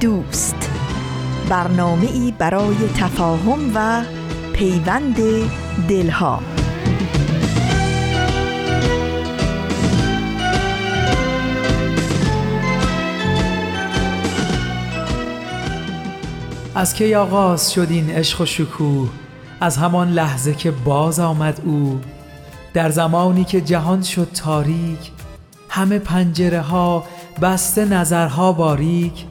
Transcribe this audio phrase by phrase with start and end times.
[0.00, 0.70] دوست.
[1.48, 4.02] برنامه ای برای تفاهم و
[4.52, 5.16] پیوند
[5.88, 6.40] دلها.
[16.74, 19.08] از کی آغاز شد این عشق و شکوه؟
[19.60, 22.00] از همان لحظه که باز آمد او.
[22.74, 25.12] در زمانی که جهان شد تاریک
[25.68, 27.04] همه پنجره ها
[27.42, 29.27] بسته نظرها باریک.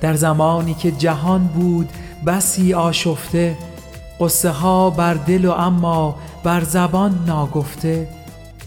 [0.00, 1.88] در زمانی که جهان بود
[2.26, 3.56] بسی آشفته
[4.20, 8.08] قصه ها بر دل و اما بر زبان ناگفته.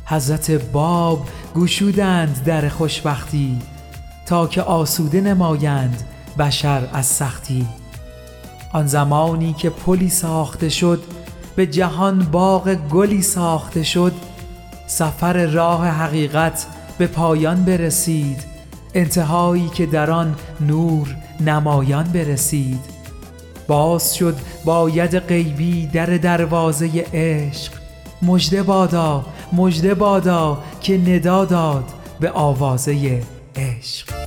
[0.05, 3.59] حضرت باب گشودند در خوشبختی
[4.25, 6.03] تا که آسوده نمایند
[6.39, 7.67] بشر از سختی.
[8.73, 11.03] آن زمانی که پلی ساخته شد
[11.55, 14.13] به جهان باغ گلی ساخته شد
[14.87, 16.65] سفر راه حقیقت
[16.97, 18.43] به پایان برسید.
[18.93, 22.79] انتهایی که در آن نور نمایان برسید.
[23.67, 27.73] باز شد با ید غیبی در دروازه عشق.
[28.21, 31.85] مژده بادا مژده بادا که ندا داد
[32.19, 33.21] به آوازه
[33.55, 34.18] عشق.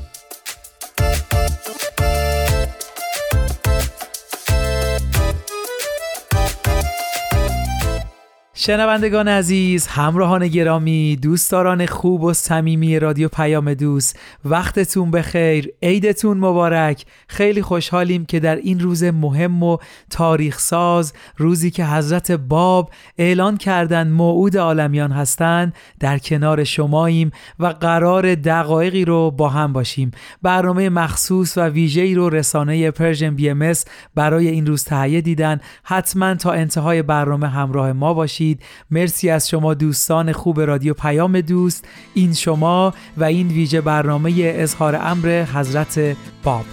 [8.65, 17.05] شنوندگان عزیز همراهان گرامی دوستداران خوب و صمیمی رادیو پیام دوست وقتتون بخیر عیدتون مبارک.
[17.29, 19.79] خیلی خوشحالیم که در این روز مهم و
[20.11, 27.67] تاریخ ساز روزی که حضرت باب اعلان کردن موعود عالمیان هستند در کنار شماییم و
[27.67, 30.11] قرار دقایقی رو با هم باشیم.
[30.43, 33.73] برنامه مخصوص و ویژه‌ای رو رسانه Persian BMS
[34.15, 35.61] برای این روز تهیه دیدن.
[35.85, 38.52] حتما تا انتهای برنامه همراه ما باشید.
[38.91, 44.97] مرسی از شما دوستان خوب رادیو پیام دوست این شما و این ویژه برنامه اظهار
[44.97, 46.65] امر حضرت باب.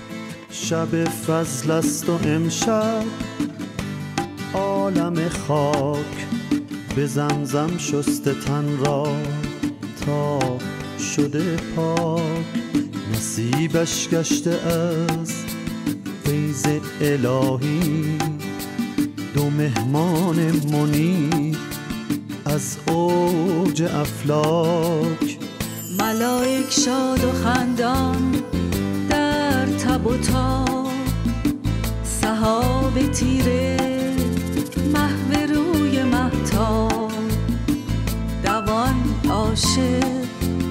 [0.51, 3.03] شب فضل است و امشب
[4.53, 6.28] عالم خاک
[6.95, 9.07] به زمزم شست تن را
[10.06, 10.39] تا
[11.16, 12.22] شده پاک.
[13.13, 15.44] نصیبش گشته از
[16.23, 16.66] فیض
[17.01, 18.18] الهی
[19.34, 20.35] دو مهمان
[20.72, 21.56] منی
[22.49, 25.39] از اوج افلاک.
[25.99, 28.35] ملائک شاد و خندان
[29.09, 30.91] در تب و تاب.
[32.03, 33.77] صحاب تیره
[34.93, 37.11] محو روی محتاب.
[38.43, 38.95] دوان
[39.29, 40.25] عاشق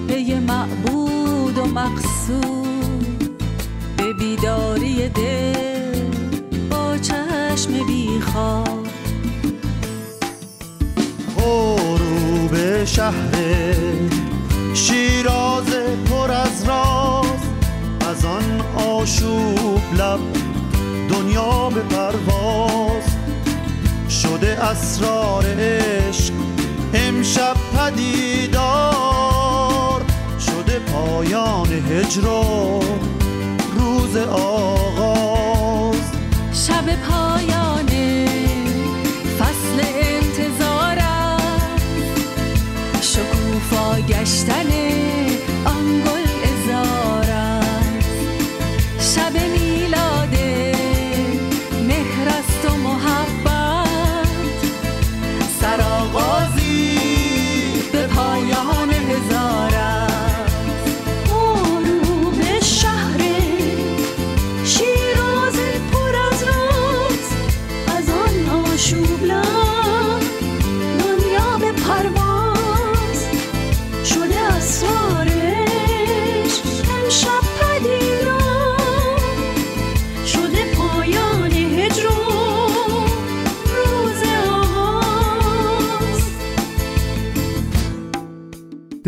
[0.09, 3.34] به معبود و مقصود.
[3.97, 6.03] به بیداری دل
[6.71, 8.68] با چشم بیخواب.
[12.99, 13.75] شهر
[14.75, 15.67] شیراز
[16.11, 17.43] پر از راز.
[18.11, 20.21] از آن آشوب لب
[21.11, 23.05] دنیا به پرواز.
[24.11, 26.33] شده اسرار عشق
[26.95, 28.83] امشب پدیدار.
[30.41, 32.23] شده پایان هجر
[33.77, 35.97] روز آغاز.
[36.53, 37.58] شب پایان
[44.09, 44.88] گشتن آن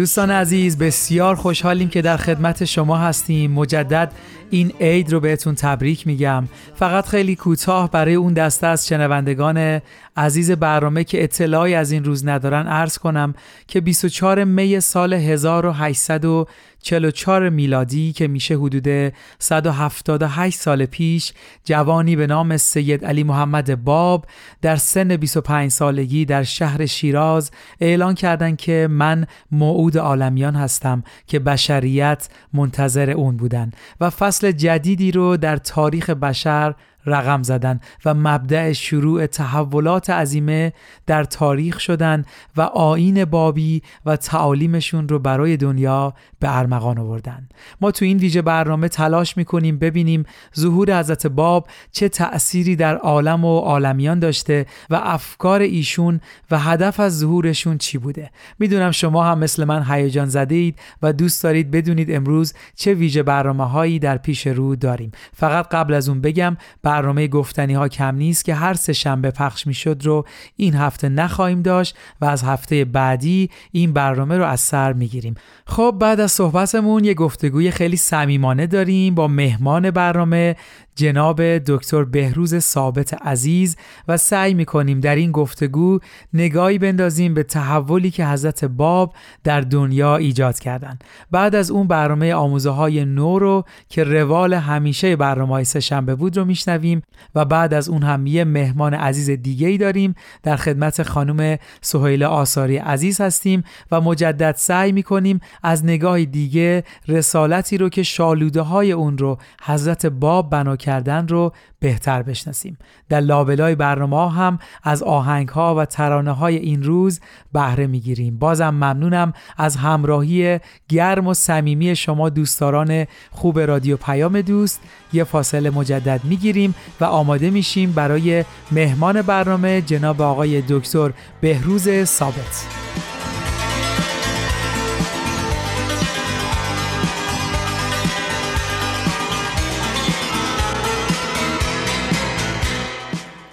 [0.01, 3.51] دوستان عزیز بسیار خوشحالیم که در خدمت شما هستیم.
[3.51, 4.13] مجدد
[4.51, 6.49] این عید رو بهتون تبریک میگم.
[6.75, 9.81] فقط خیلی کوتاه برای اون دسته از شنوندگان
[10.17, 13.35] عزیز برنامه که اطلاعی از این روز ندارن عرض کنم
[13.67, 16.47] که 24 می سال 1800
[16.83, 21.33] 44 میلادی که میشه حدود 178 سال پیش
[21.65, 24.27] جوانی به نام سید علی محمد باب
[24.63, 27.51] در سن 25 سالگی در شهر شیراز
[27.81, 35.13] اعلان کردند که من موعود عالمیان هستم که بشریت منتظر اون بودن و فصل جدیدی
[35.13, 36.75] رو در تاریخ بشر
[37.07, 40.73] رقم زدن و مبدع شروع تحولات عظیمه
[41.07, 42.25] در تاریخ شدن
[42.57, 47.49] و آین بابی و تعالیمشون رو برای دنیا به ارمغان آوردن.
[47.81, 50.25] ما تو این ویژه برنامه تلاش می‌کنیم ببینیم
[50.59, 56.21] ظهور حضرت باب چه تأثیری در عالم و عالمیان داشته و افکار ایشون
[56.51, 58.31] و هدف از ظهورشون چی بوده.
[58.59, 63.23] می‌دونم شما هم مثل من هیجان زده اید و دوست دارید بدونید امروز چه ویژه
[63.23, 65.13] برنامه هایی در پیش رو داریم.
[65.33, 66.57] فقط قبل از اون بگم
[66.91, 70.27] برنامه گفتنی ها کم نیست که هر سه شنبه پخش می‌شد رو
[70.57, 75.35] این هفته نخواهیم داشت و از هفته بعدی این برنامه رو از سر می‌گیریم.
[75.67, 80.57] خب بعد از صحبتمون یه گفتگوی خیلی صمیمانه داریم با مهمان برنامه
[80.95, 83.77] جناب دکتر بهروز ثابت عزیز
[84.09, 85.99] و سعی می‌کنیم در این گفتگو
[86.33, 89.15] نگاهی بندازیم به تحولی که حضرت باب
[89.45, 91.05] در دنیا ایجاد کردند.
[91.31, 96.37] بعد از اون برنامه آموزه های نو رو که روال همیشه برنامه های سهشنبه بود
[96.37, 97.03] رو میشنویم
[97.35, 102.25] و بعد از اون هم یه مهمان عزیز دیگه ای داریم در خدمت خانم سهیل
[102.25, 108.93] آثاری عزیز هستیم و مجدد سعی می‌کنیم از نگاه دیگه رسالتی رو که شالوده های
[108.93, 112.79] اون رو حضرت باب بنا کردن رو بهتر بشناسیم.
[113.09, 117.21] در لابلای برنامه هم از آهنگ ها و ترانه های این روز
[117.53, 118.39] بهره می‌گیریم.
[118.39, 124.81] بازم ممنونم از همراهی گرم و صمیمی شما دوستداران خوب رادیو پیام دوست.
[125.13, 132.67] یه فاصله مجدد می‌گیریم و آماده میشیم برای مهمان برنامه جناب آقای دکتر بهروز ثابت.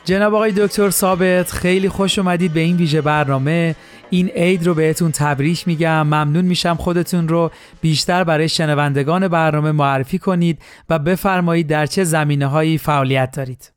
[0.08, 3.76] جناب آقای دکتر ثابت خیلی خوش اومدید به این ویژه برنامه.
[4.10, 6.02] این عید رو بهتون تبریک میگم.
[6.02, 7.52] ممنون میشم خودتون رو.
[7.82, 10.60] بیشتر برای شنوندگان برنامه معرفی کنید
[10.90, 13.72] و بفرمایید در چه زمینه هایی فعالیت دارید.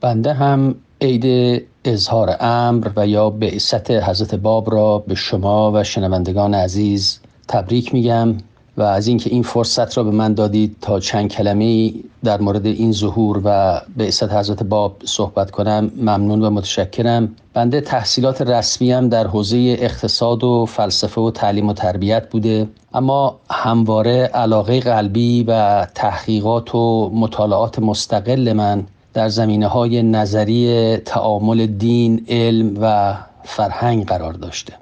[0.00, 6.54] بنده هم عید اظهار امر و یا بعثت حضرت باب را به شما و شنوندگان
[6.54, 8.34] عزیز تبریک میگم.
[8.76, 11.92] و از اینکه این فرصت را به من دادید تا چند کلمه
[12.24, 17.34] در مورد این ظهور و به حضرت باب صحبت کنم ممنون و متشکرم.
[17.54, 22.68] بنده تحصیلات رسمیم در حوزه اقتصاد و فلسفه و تعلیم و تربیت بوده.
[22.94, 31.66] اما همواره علاقه قلبی و تحقیقات و مطالعات مستقل من در زمینه های نظری تعامل
[31.66, 33.14] دین، علم و
[33.44, 34.81] فرهنگ قرار داشته.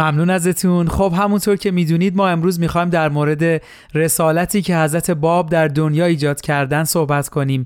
[0.00, 3.62] ممنون ازتون خب همونطور که می‌دونید ما امروز می‌خوایم در مورد
[3.94, 7.64] رسالتی که حضرت باب در دنیا ایجاد کردن صحبت کنیم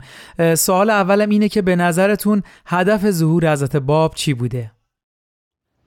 [0.55, 4.71] سوال اولم اینه که به نظرتون هدف ظهور حضرت باب چی بوده؟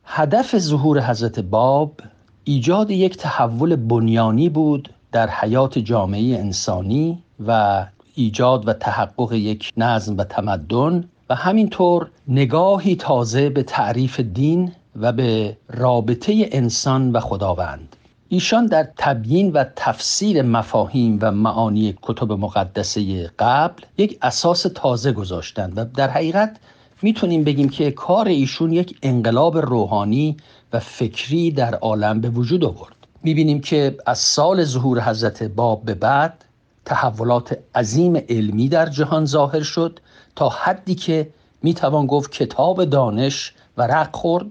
[0.05, 2.01] هدف ظهور حضرت باب
[2.43, 10.17] ایجاد یک تحول بنیانی بود در حیات جامعه انسانی و ایجاد و تحقق یک نظم
[10.17, 17.95] و تمدن و همینطور نگاهی تازه به تعریف دین و به رابطه انسان و خداوند.
[18.29, 25.77] ایشان در تبیین و تفسیر مفاهیم و معانی کتب مقدسه قبل یک اساس تازه گذاشتند
[25.77, 26.57] و در حقیقت
[27.01, 30.37] می‌تونیم بگیم که کار ایشون یک انقلاب روحانی
[30.73, 32.95] و فکری در عالم به وجود آورد.
[33.23, 36.45] می‌بینیم که از سال ظهور حضرت باب به بعد
[36.85, 39.99] تحولات عظیم علمی در جهان ظاهر شد
[40.35, 41.29] تا حدی که
[41.63, 44.45] می‌توان گفت کتاب دانش ورق خورد.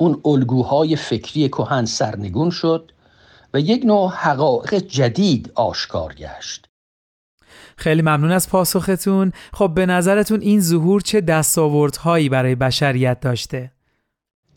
[0.00, 2.92] اون الگوهای فکری کهن سرنگون شد
[3.54, 6.66] و یک نوع حقایق جدید آشکار گشت.
[7.76, 9.32] خیلی ممنون از پاسختون.
[9.52, 13.70] خب به نظرتون این ظهور چه دستاوردهایی برای بشریت داشته؟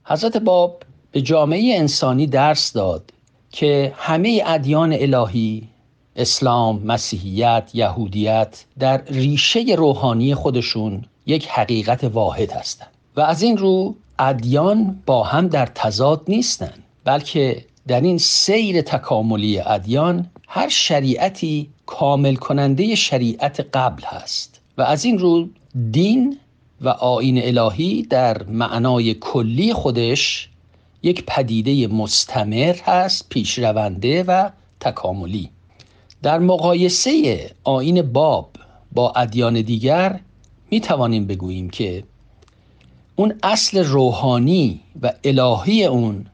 [0.04, 3.12] حضرت باب به جامعه انسانی درس داد
[3.52, 5.70] که همه ادیان الهی
[6.16, 12.90] اسلام، مسیحیت، یهودیت در ریشه روحانی خودشون یک حقیقت واحد هستند.
[13.16, 19.60] و از این رو ادیان با هم در تضاد نیستند بلکه در این سیر تکاملی
[19.60, 25.48] ادیان هر شریعتی کامل کننده شریعت قبل هست و از این رو
[25.92, 26.40] دین
[26.82, 30.50] و آین الهی در معنای کلی خودش
[31.04, 35.50] یک پدیده مستمر هست پیشرونده و تکاملی.
[36.24, 38.50] در مقایسه آین باب
[38.92, 40.20] با ادیان دیگر
[40.72, 42.04] می توانیم بگوییم که
[43.16, 46.26] اون اصل روحانی و الهی اون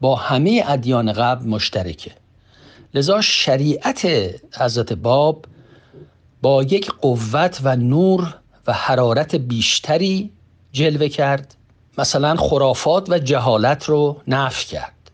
[0.00, 2.12] با همه ادیان قبل مشترکه.
[2.94, 4.06] لذا شریعت
[4.60, 5.44] حضرت باب
[6.42, 8.34] با یک قوت و نور
[8.66, 10.30] و حرارت بیشتری
[10.72, 11.54] جلوه کرد.
[11.98, 15.10] مثلا خرافات و جهالت رو نفی کرد.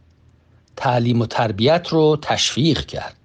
[0.77, 3.17] تعلیم و تربیت رو تشویق کرد.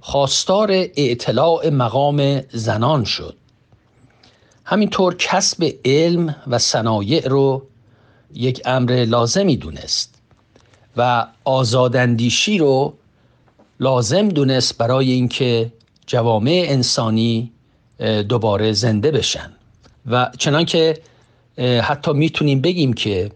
[0.00, 3.37] خواستار اعتلاع مقام زنان شد.
[4.70, 7.66] همینطور کسب علم و صنایع رو
[8.34, 10.14] یک امر لازمی دونست
[10.96, 12.94] و آزاداندیشی رو
[13.80, 15.72] لازم دونست برای اینکه
[16.06, 17.52] جوامع انسانی
[18.28, 19.52] دوباره زنده بشن.
[20.06, 21.00] و چنانکه
[21.82, 23.30] حتی می‌تونیم بگیم که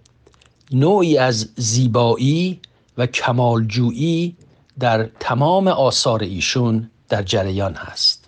[0.73, 2.61] نوعی از زیبایی
[2.99, 4.37] و کمالجویی
[4.81, 8.25] در تمام آثار ایشون در جریان هست.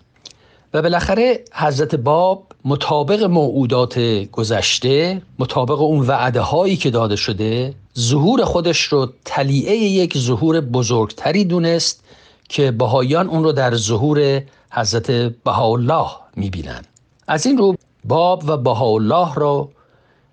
[0.73, 3.99] و بالاخره حضرت باب مطابق موعودات
[4.31, 11.45] گذشته مطابق اون وعده هایی که داده شده ظهور خودش رو تلیعه یک ظهور بزرگتری
[11.45, 12.03] دونست
[12.49, 14.41] که بهاییان اون رو در ظهور
[14.71, 15.11] حضرت
[15.43, 16.81] بهاءالله می‌بینن.
[17.27, 19.69] از این رو باب و بهاءالله را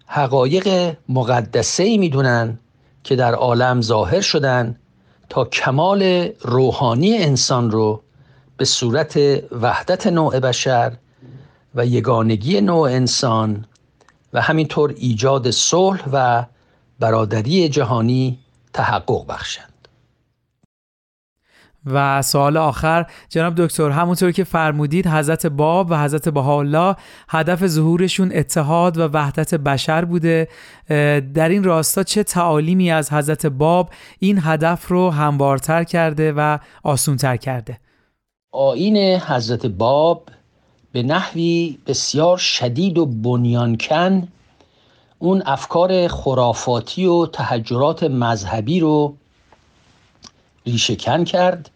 [0.07, 2.59] حقایق مقدسه می‌دونن
[3.05, 4.77] که در عالم ظاهر شدن
[5.29, 8.01] تا کمال روحانی انسان رو
[8.57, 9.17] به صورت
[9.63, 10.93] وحدت نوع بشر
[11.75, 13.65] و یگانگی نوع انسان
[14.33, 16.47] و همینطور ایجاد صلح و
[17.01, 18.39] برادری جهانی
[18.73, 19.73] تحقق بخشند.
[21.87, 26.97] و سوال آخر جناب دکتر همونطور که فرمودید حضرت باب و حضرت بهاءالله
[27.29, 30.49] هدف ظهورشون اتحاد و وحدت بشر بوده.
[31.35, 37.37] در این راستا چه تعالیمی از حضرت باب این هدف رو هموارتر کرده و آسونتر
[37.37, 37.79] کرده؟
[38.53, 40.29] آین حضرت باب
[40.93, 44.29] به نحوی بسیار شدید و بنیانکن
[45.19, 49.15] اون افکار خرافاتی و تحجرات مذهبی رو
[50.67, 51.71] ریشهکن کرد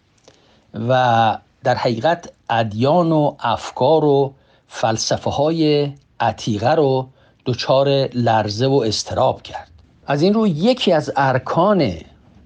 [0.89, 4.33] و در حقیقت ادیان و افکار و
[4.69, 7.09] فلسفه های عتیقه رو
[7.47, 9.71] دچار لرزه و استراب کرد.
[10.07, 11.93] از این رو یکی از ارکان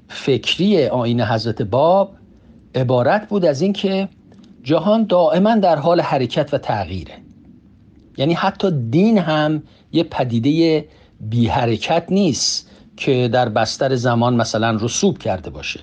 [0.08, 2.10] فکری آین حضرت باب
[2.74, 4.08] عبارت بود از اینکه
[4.62, 7.14] جهان دائما در حال حرکت و تغییره.
[8.16, 9.62] یعنی حتی دین هم
[9.92, 10.88] یه پدیده
[11.20, 15.80] بی حرکت نیست که در بستر زمان مثلا رسوب کرده باشه.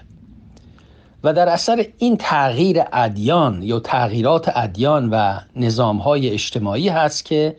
[1.23, 7.55] و در اثر این تغییر ادیان یا تغییرات ادیان و نظامهای اجتماعی هست که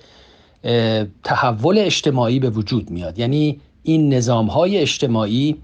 [1.25, 3.19] تحول اجتماعی به وجود میاد.
[3.19, 5.57] یعنی این نظامهای اجتماعی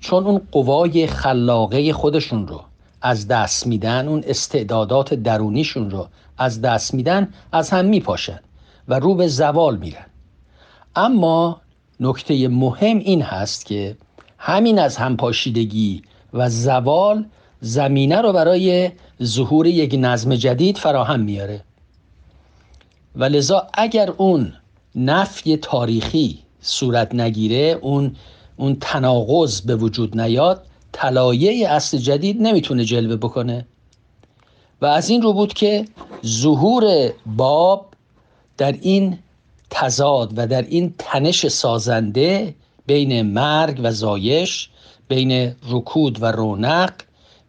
[0.00, 2.60] چون اون قوای خلاقه خودشون رو
[3.02, 8.40] از دست میدن اون استعدادات درونیشون رو از دست میدن از هم میپاشن
[8.88, 10.06] و رو به زوال میرن.
[10.96, 11.60] اما
[12.00, 13.96] نکته مهم این هست که
[14.38, 16.02] همین از همپاشیدگی
[16.32, 17.24] و زوال
[17.60, 18.90] زمینه رو برای
[19.22, 21.60] ظهور یک نظم جدید فراهم میاره.
[23.16, 24.52] و لذا اگر اون
[24.94, 28.16] نفی تاریخی صورت نگیره اون
[28.56, 33.66] اون تناقض به وجود نیاد طلایه اصل جدید نمی‌تونه جلوه بکنه.
[34.80, 35.84] و از این رو بود که
[36.26, 37.86] ظهور باب
[38.56, 39.18] در این
[39.70, 42.54] تضاد و در این تنش سازنده
[42.86, 44.68] بین مرگ و زایش
[45.08, 46.92] بین رکود و رونق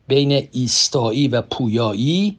[0.07, 2.37] بین ایستایی و پویایی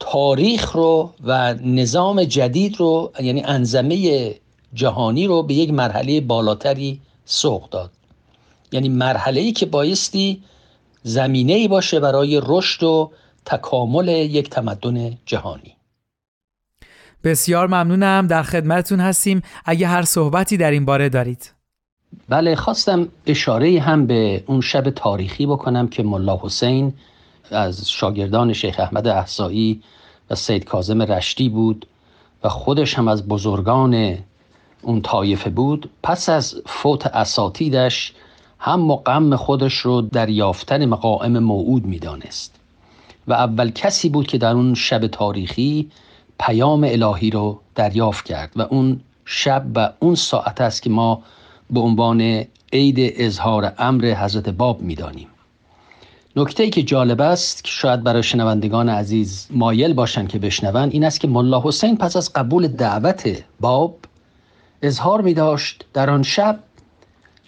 [0.00, 4.34] تاریخ رو و نظام جدید رو یعنی انظمه
[4.74, 7.90] جهانی رو به یک مرحله بالاتری سوق داد.
[8.72, 10.42] یعنی مرحله ای که بایستی
[11.02, 13.10] زمینه ای باشه برای رشد و
[13.44, 15.76] تکامل یک تمدن جهانی.
[17.24, 18.26] بسیار ممنونم.
[18.26, 19.42] در خدمتتون هستیم.
[19.64, 21.52] اگه هر صحبتی در این باره دارید.
[22.28, 26.94] بله خواستم اشاره هم به اون شب تاریخی بکنم که ملا حسین
[27.50, 29.82] از شاگردان شیخ احمد احسایی
[30.30, 31.86] و سید کازم رشتی بود
[32.44, 34.18] و خودش هم از بزرگان
[34.82, 35.90] اون طایفه بود.
[36.02, 38.12] پس از فوت اساتیدش
[38.58, 42.54] هم غم خودش رو در یافتن مقائم موعود می‌دانست.
[43.28, 45.90] و اول کسی بود که در اون شب تاریخی
[46.40, 51.22] پیام الهی رو دریافت کرد و اون شب و اون ساعت است که ما
[51.70, 55.28] به عنوان عید اظهار امر حضرت باب می‌دانیم.
[56.36, 61.04] نکته ای که جالب است که شاید برای شنوندگان عزیز مایل باشن که بشنون این
[61.04, 63.98] است که ملا حسین پس از قبول دعوت باب
[64.82, 66.58] اظهار می داشت در آن شب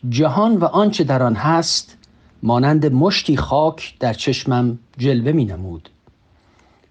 [0.08, 1.96] جهان و آنچه در آن هست
[2.42, 5.90] مانند مشتی خاک در چشمم جلوه می نمود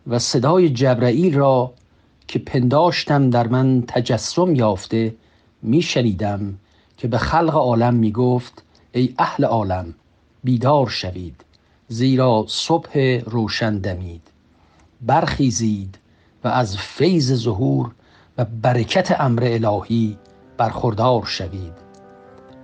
[0.07, 1.73] و صدای جبرئیل را
[2.27, 5.15] که پنداشتم در من تجسم یافته
[5.61, 6.53] می شنیدم
[6.97, 9.93] که به خلق عالم می گفت ای اهل عالم
[10.43, 11.45] بیدار شوید
[11.87, 14.21] زیرا صبح روشن دمید.
[15.01, 15.97] برخیزید
[16.43, 17.91] و از فیض ظهور
[18.37, 20.17] و برکت امر الهی
[20.57, 21.88] برخوردار شوید.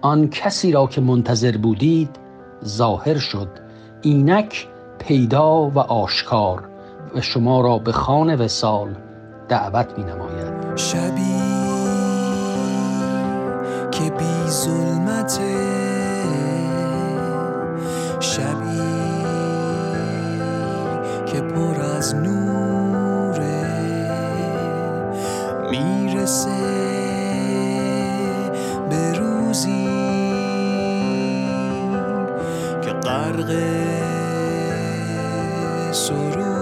[0.06, 2.10] آن کسی را که منتظر بودید
[2.66, 3.48] ظاهر شد.
[4.02, 4.68] اینک
[5.00, 6.70] پیدا و آشکار
[7.16, 8.96] و شما را به خانه وسال
[9.50, 11.36] دعوت می نماید شبی
[13.92, 15.66] که بی ظلمته
[18.20, 18.82] شبی
[21.26, 23.66] که پر از نوره
[25.72, 26.95] می‌رسه
[33.06, 33.50] غرق
[35.92, 36.55] سروره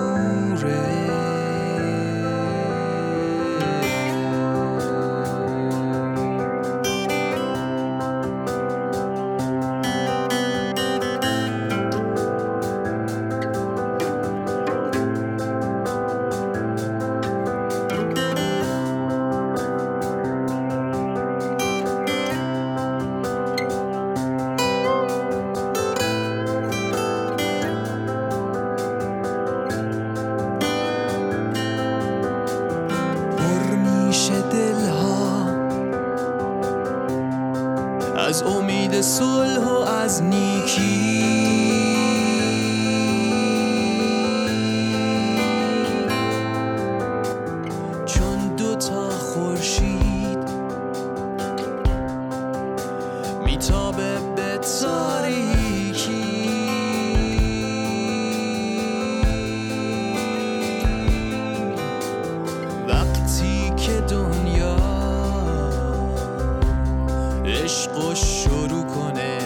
[67.64, 69.43] عشق شروع کنه.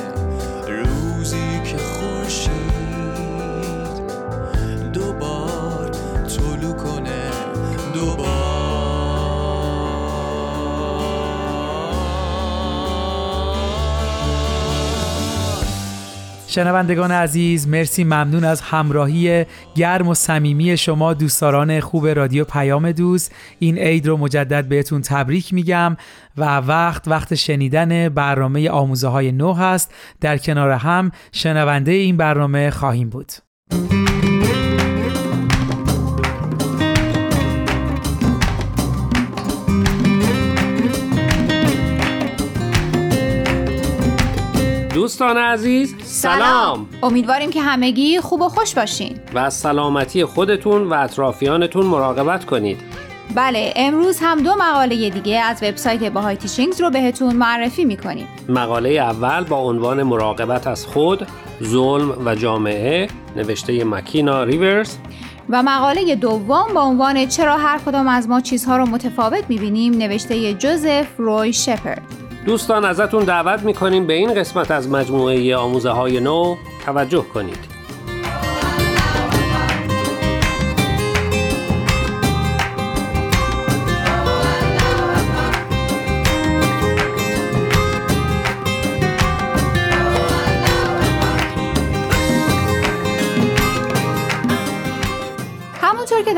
[16.49, 23.35] شنوندگان عزیز مرسی ممنون از همراهی گرم و صمیمی شما دوستداران خوب رادیو پیام دوست.
[23.59, 25.97] این عید رو مجدد بهتون تبریک میگم
[26.37, 29.93] و وقت وقت شنیدن برنامه آموزه های نو هست.
[30.21, 33.31] در کنار هم شنونده این برنامه خواهیم بود.
[45.17, 46.89] دوستان عزیز سلام.
[47.03, 49.19] امیدواریم که همگی خوب و خوش باشین.
[49.33, 52.79] و از سلامتی خودتون و اطرافیانتون مراقبت کنید.
[53.35, 58.27] بله امروز هم دو مقاله دیگه از وبسایت باهای تیچینگز رو بهتون معرفی می‌کنیم.
[58.49, 61.27] مقاله اول با عنوان مراقبت از خود
[61.63, 64.95] ظلم و جامعه نوشته مکینا ریورز.
[65.49, 70.53] و مقاله دوم با عنوان چرا هر کدام از ما چیزها رو متفاوت می‌بینیم نوشته
[70.53, 72.26] جوزف روی شپرد.
[72.47, 76.55] دوستان ازتون دعوت می‌کنیم به این قسمت از مجموعه آموزه های نو
[76.85, 77.76] توجه کنید.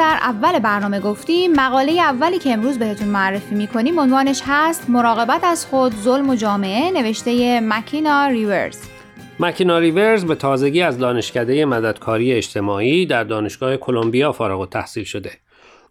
[0.09, 5.65] در اول برنامه گفتیم مقاله اولی که امروز بهتون معرفی می‌کنیم عنوانش هست مراقبت از
[5.65, 8.77] خود ظلم و جامعه نوشته مکینا ریورز
[9.39, 15.31] مکینا ریورز به تازگی از دانشکده مددکاری اجتماعی در دانشگاه کلمبیا فارغ التحصیل شده.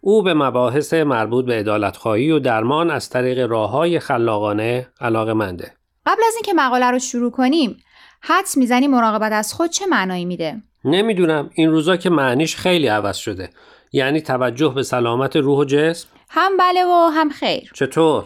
[0.01, 5.73] او به مباحث مربوط به عدالتخواهی و درمان از طریق راههای خلاقانه علاقمنده.
[6.05, 7.77] قبل از اینکه مقاله رو شروع کنیم
[8.21, 13.17] حدس می‌زنی مراقبت از خود چه معنایی میده نمی‌دونم این روزا که معنیش خیلی عوض
[13.17, 13.49] شده.
[13.91, 18.25] یعنی توجه به سلامت روح و جسم؟ هم بله و هم خیر چطور؟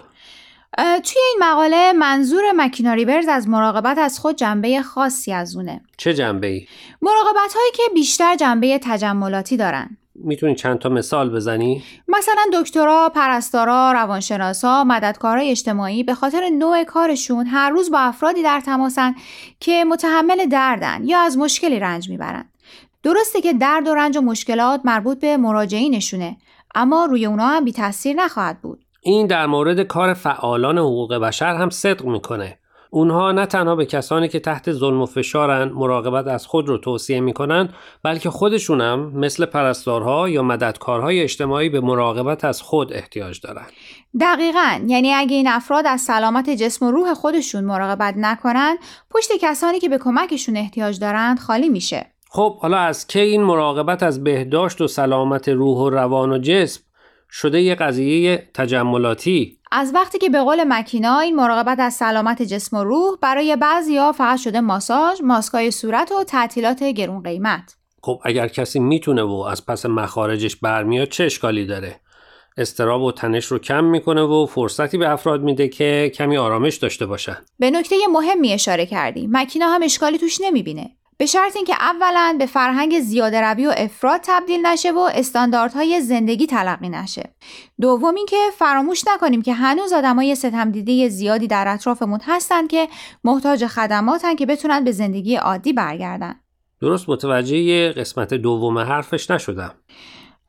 [0.78, 6.13] توی این مقاله منظور مکینا ریورز از مراقبت از خود جنبه خاصی از اونه چه
[6.13, 6.67] جنبه ای؟
[7.02, 13.91] مراقبت هایی که بیشتر جنبه تجملاتی دارن می‌تونی چند تا مثال بزنی؟ مثلا دکترا، پرستارا،
[13.91, 19.15] روانشناسا، مددکارای اجتماعی به خاطر نوع کارشون هر روز با افرادی در تماسن
[19.60, 22.45] که متحمل دردن یا از مشکلی رنج می‌برن.
[23.03, 26.37] درسته که درد و رنج و مشکلات مربوط به مراجعینشونه
[26.75, 28.85] اما روی اونا هم بی تاثیر نخواهد بود.
[29.01, 32.57] این در مورد کار فعالان حقوق بشر هم صدق می‌کنه.
[32.91, 37.19] اونها نه تنها به کسانی که تحت ظلم و فشارن مراقبت از خود رو توصیه
[37.19, 37.69] می‌کنن
[38.03, 43.65] بلکه خودشونم مثل پرستارها یا مددکارهای اجتماعی به مراقبت از خود احتیاج دارن.
[44.21, 48.77] دقیقا یعنی اگه این افراد از سلامت جسم و روح خودشون مراقبت نکنن
[49.09, 52.12] پشت کسانی که به کمکشون احتیاج دارند خالی میشه.
[52.36, 56.82] خب حالا از کی این مراقبت از بهداشت و سلامت روح و روان و جسم
[57.30, 62.78] شده یه قضیه تجملاتی از وقتی که به قول مکینا این مراقبت از سلامت جسم
[62.78, 67.76] و روح برای بعضیا فقط شده ماساژ، ماسکای صورت و تعطیلات گرون قیمت.
[68.02, 72.00] خب اگر کسی می‌تونه و از پس مخارجش برمیاد چه اشکالی داره؟
[72.58, 77.06] استراب و تنش رو کم می‌کنه و فرصتی به افراد میده که کمی آرامش داشته
[77.06, 77.38] باشن.
[77.60, 79.28] به نکته مهمی اشاره کردی.
[79.32, 80.91] مکینا هم اشکالی توش نمی‌بینه.
[81.17, 86.47] به شرط اینکه اولا به فرهنگ زیاده روی و افراد تبدیل نشه و استانداردهای زندگی
[86.47, 87.36] تلقی نشه.
[87.82, 92.88] دوم اینکه فراموش نکنیم که هنوز آدمای ستمدیده زیادی در اطرافمون هستن که
[93.23, 96.36] محتاج خدماتن که بتونن به زندگی عادی برگردن.
[96.82, 99.76] درست متوجه قسمت دوم حرفش نشدم.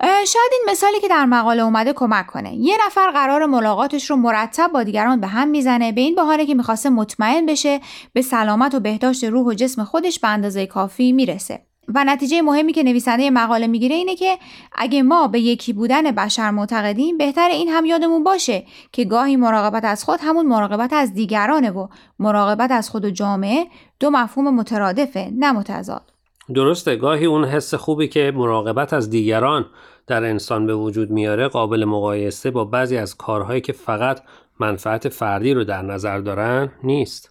[0.02, 2.54] شاید این مثالی که در مقاله اومده کمک کنه.
[2.54, 6.54] یه نفر قرار ملاقاتش رو مرتب با دیگران به هم می‌زنه به این بهانه که
[6.54, 7.80] می‌خواسته مطمئن بشه
[8.12, 11.66] به سلامت و بهداشت روح و جسم خودش به اندازه کافی می‌رسه.
[11.94, 14.38] و نتیجه مهمی که نویسنده مقاله می‌گیره اینه که
[14.72, 19.84] اگه ما به یکی بودن بشر معتقدیم بهتر این هم یادمون باشه که گاهی مراقبت
[19.84, 23.66] از خود همون مراقبت از دیگرانه و مراقبت از خود و جامعه
[24.00, 26.13] دو مفهوم مترادفه نه متضاد.
[26.52, 29.66] درسته گاهی اون حس خوبی که مراقبت از دیگران
[30.06, 34.20] در انسان به وجود میاره قابل مقایسه با بعضی از کارهایی که فقط
[34.60, 37.30] منفعت فردی رو در نظر دارن نیست.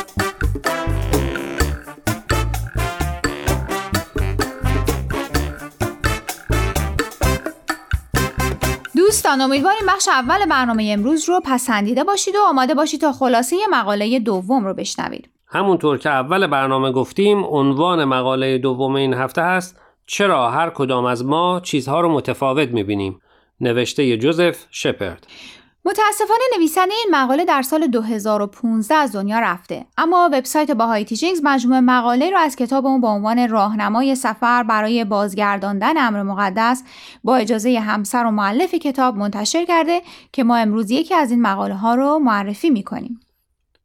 [9.31, 14.19] دوستان امیدواریم بخش اول برنامه امروز رو پسندیده باشید و آماده باشید تا خلاصه مقاله
[14.19, 15.29] دوم رو بشنوید.
[15.47, 21.25] همونطور که اول برنامه گفتیم عنوان مقاله دوم این هفته هست چرا هر کدام از
[21.25, 23.19] ما چیزها رو متفاوت می‌بینیم
[23.61, 25.27] نوشته جوزف شپرد
[25.85, 29.85] متاسفانه نویسنده این مقاله در سال 2015 از دنیا رفته.
[29.97, 35.05] اما وبسایت باهای تیچینگز مجموعه مقاله را از کتاب اون با عنوان راهنمای سفر برای
[35.05, 36.83] بازگرداندن امر مقدس
[37.23, 41.75] با اجازه همسر و معلف کتاب منتشر کرده که ما امروز یکی از این مقاله
[41.75, 43.19] ها رو معرفی می‌کنیم.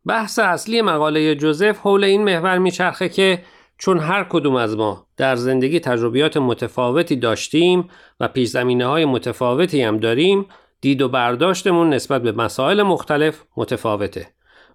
[0.06, 3.42] بحث اصلی مقاله جوزف حول این محور میچرخه که
[3.78, 7.88] چون هر کدوم از ما در زندگی تجربیات متفاوتی داشتیم
[8.20, 10.46] و پیش زمینه های متفاوتی هم داریم
[10.80, 14.28] دید و برداشتمون نسبت به مسائل مختلف متفاوته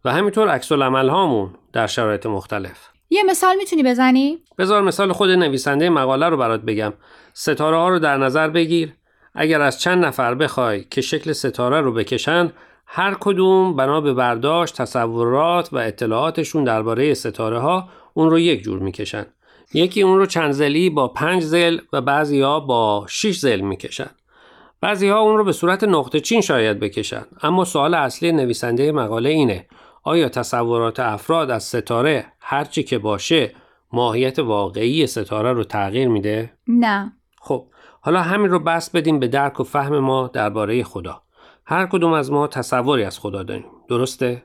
[0.05, 2.87] و همینطور عکس هامون در شرایط مختلف.
[3.09, 6.93] یه مثال می‌تونی بزنی؟ بذار مثال خود نویسنده مقاله رو برات بگم.
[7.33, 8.93] ستاره ها رو در نظر بگیر.
[9.35, 12.51] اگر از چند نفر بخوای که شکل ستاره رو بکشن
[12.85, 18.79] هر کدوم بنا به برداشت تصورات و اطلاعاتشون درباره ستاره ها اون رو یک جور
[18.79, 19.25] می‌کشن.
[19.73, 24.09] یکی اون رو چند زلی با پنج زل و بعضی ها با شش زل می‌کشن.
[24.81, 29.29] بعضی ها اون رو به صورت نقطه چین شاید بکشن اما سوال اصلی نویسنده مقاله
[29.29, 29.67] اینه
[30.03, 33.55] آیا تصورات افراد از ستاره هرچی که باشه
[33.93, 37.67] ماهیت واقعی ستاره رو تغییر میده؟ نه خب
[38.01, 41.21] حالا همین رو بس بدیم به درک و فهم ما درباره خدا
[41.65, 44.43] هر کدوم از ما تصوری از خدا داریم درسته؟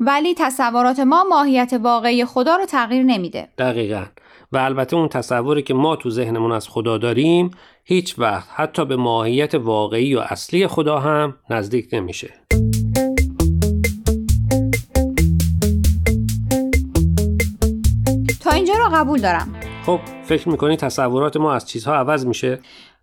[0.00, 4.04] ولی تصورات ما ماهیت واقعی خدا رو تغییر نمیده دقیقا
[4.52, 7.50] و البته اون تصوری که ما تو ذهنمون از خدا داریم
[7.84, 12.34] هیچ وقت حتی به ماهیت واقعی و اصلی خدا هم نزدیک نمیشه.
[18.40, 19.54] تا اینجا رو قبول دارم.
[19.86, 22.60] خب فکر می‌کنی تصورات ما از چیزها عوض میشه؟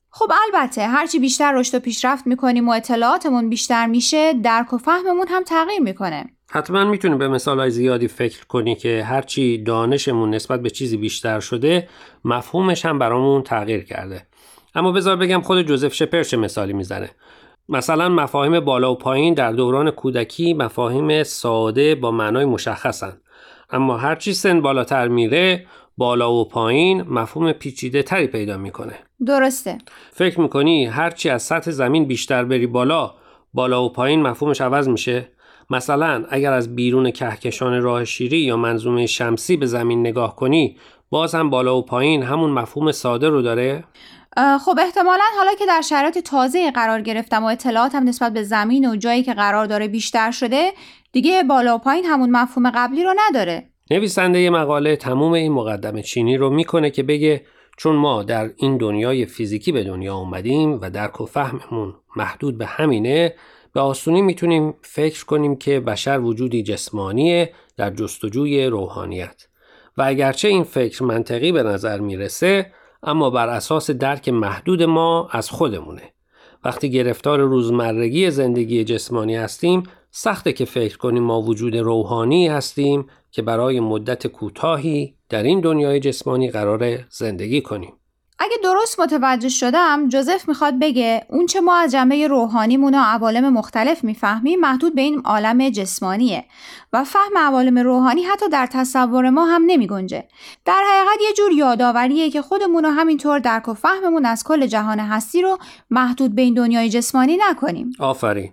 [0.09, 5.27] خب البته هرچی بیشتر رشد و پیشرفت می‌کنیم و اطلاعاتمون بیشتر میشه درک و فهممون
[5.29, 10.69] هم تغییر می‌کنه حتما می‌تونیم به مثال زیادی فکر کنی که هرچی دانشمون نسبت به
[10.69, 11.87] چیزی بیشتر شده
[12.25, 14.27] مفهومش هم برامون تغییر کرده.
[14.75, 17.09] اما بذار بگم خود جوزف شپر چه مثالی می‌زنه.
[17.69, 23.21] مثلا مفاهیم بالا و پایین در دوران کودکی مفاهیم ساده با معنای مشخصن.
[23.69, 25.65] اما هرچی سن بالاتر میره
[25.97, 28.93] بالا و پایین مفهوم پیچیده تری پیدا می‌کنه.
[29.27, 29.77] درسته.
[30.11, 33.13] فکر می‌کنی هرچی از سطح زمین بیشتر بری بالا
[33.53, 35.27] بالا و پایین مفهومش عوض میشه؟
[35.69, 40.77] مثلا اگر از بیرون کهکشان راه شیری یا منظومه شمسی به زمین نگاه کنی
[41.09, 43.83] باز هم بالا و پایین همون مفهوم ساده رو داره؟
[44.65, 48.95] خب احتمالا حالا که در شرایط تازه قرار گرفتم و اطلاعاتم نسبت به زمین و
[48.95, 50.71] جایی که قرار داره بیشتر شده
[51.11, 53.69] دیگه بالا و پایین همون مفهوم قبلی رو نداره.
[53.91, 57.45] نویسنده مقاله تموم این مقدم چینی رو می‌کنه که بگه
[57.77, 62.65] چون ما در این دنیای فیزیکی به دنیا اومدیم و درک و فهممون محدود به
[62.65, 63.35] همینه
[63.73, 69.47] به آسونی می‌تونیم فکر کنیم که بشر وجودی جسمانیه در جستجوی روحانیت.
[69.97, 72.71] و اگرچه این فکر منطقی به نظر می‌رسه
[73.03, 76.13] اما بر اساس درک محدود ما از خودمونه.
[76.65, 83.41] وقتی گرفتار روزمرگی زندگی جسمانی هستیم سخته که فکر کنیم ما وجود روحانی هستیم که
[83.41, 87.98] برای مدت کوتاهی در این دنیای جسمانی قرار زندگی کنیم.
[88.39, 93.53] اگه درست متوجه شدم جوزف می‌خواد بگه اون چه ما از جنبه روحانیمون و عوالم
[93.53, 96.45] مختلف می‌فهمیم محدود به این عالم جسمانیه
[96.93, 100.23] و فهم عوالم روحانی حتی در تصور ما هم نمی گنجه.
[100.65, 104.99] در حقیقت یه جور یادآوریه که خودمون رو همینطور درک و فهممون از کل جهان
[104.99, 105.57] هستی رو
[105.89, 107.91] محدود به این دنیای جسمانی نکنیم.
[107.99, 108.51] آفرین.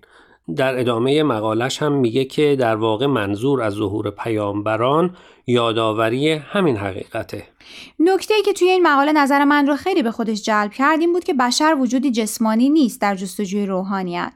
[0.56, 7.55] در ادامه مقالش هم میگه که در واقع منظور از ظهور پیامبران یادآوری همین حقیقته.
[7.98, 11.12] نکته ای که توی این مقاله نظر من رو خیلی به خودش جلب کرد این
[11.12, 14.32] بود که بشر وجودی جسمانی نیست در جستجوی روحانیت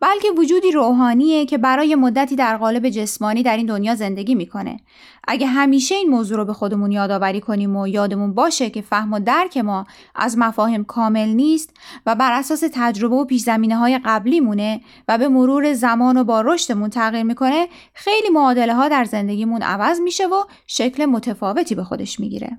[0.00, 4.80] بلکه وجودی روحانیه که برای مدتی در قالب جسمانی در این دنیا زندگی می‌کنه.
[5.28, 9.20] اگه همیشه این موضوع رو به خودمون یادآوری کنیم و یادمون باشه که فهم و
[9.20, 11.70] درک ما از مفاهیم کامل نیست
[12.06, 16.24] و بر اساس تجربه و پیش زمینه های قبلی مونه و به مرور زمان و
[16.24, 21.84] با رشدمون تغییر می‌کنه خیلی معادله ها در زندگیمون عوض میشه و شکل متفاوتی به
[21.84, 22.58] خودش می‌گیره.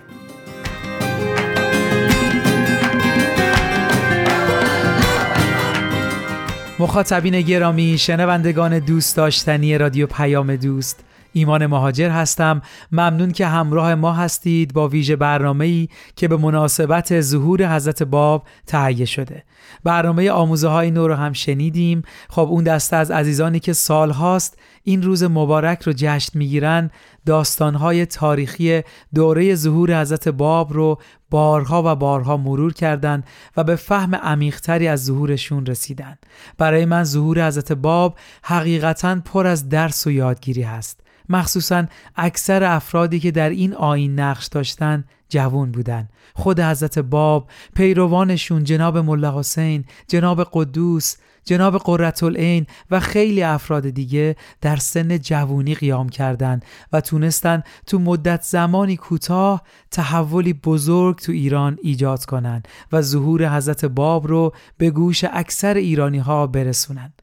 [6.81, 12.61] مخاطبین گرامی شنوندگان دوست داشتنی رادیو پیام دوست ایمان مهاجر هستم.
[12.91, 18.43] ممنون که همراه ما هستید با ویژه برنامه ای که به مناسبت ظهور حضرت باب
[18.67, 19.43] تهیه شده.
[19.83, 22.03] برنامه آموزه های نو رو هم شنیدیم.
[22.29, 26.91] خب اون دسته از عزیزانی که سال هاست این روز مبارک رو جشن می‌گیرن
[27.25, 28.81] داستانهای تاریخی
[29.15, 33.23] دوره ظهور حضرت باب رو بارها و بارها مرور کردند
[33.57, 36.17] و به فهم عمیقتری از ظهورشون رسیدن
[36.57, 40.99] برای من ظهور حضرت باب حقیقتا پر از درس و یادگیری هست.
[41.29, 48.63] مخصوصا اکثر افرادی که در این آین نقش داشتن جوون بودن خود حضرت باب پیروانشون
[48.63, 56.09] جناب ملا حسین جناب قدوس جناب قرتالعین و خیلی افراد دیگه در سن جوونی قیام
[56.09, 63.55] کردند و تونستن تو مدت زمانی کوتاه تحولی بزرگ تو ایران ایجاد کنند و ظهور
[63.57, 67.13] حضرت باب رو به گوش اکثر ایرانی ها برسونن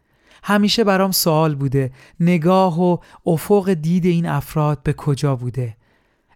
[0.43, 5.77] همیشه برام سوال بوده نگاه و افق دید این افراد به کجا بوده؟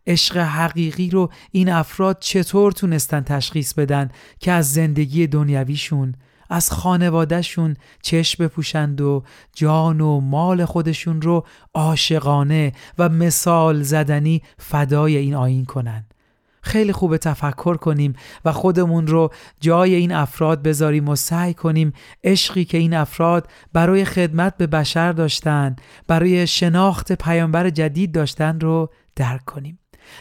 [0.07, 6.15] عشق حقیقی رو این افراد چطور تونستن تشخیص بدن که از زندگی دنیویشون
[6.53, 9.23] از خانوادهشون چشم بپوشند و
[9.55, 16.15] جان و مال خودشون رو عاشقانه و مثال زدنی فدای این آین کنند.
[16.63, 21.93] خیلی خوب تفکر کنیم و خودمون رو جای این افراد بذاریم و سعی کنیم
[22.25, 28.91] عشقی که این افراد برای خدمت به بشر داشتن برای شناخت پیامبر جدید داشتن رو
[29.17, 29.79] درک کنیم